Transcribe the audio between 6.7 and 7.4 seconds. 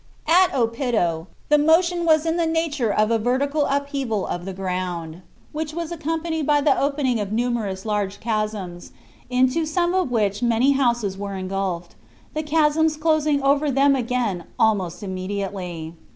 opening of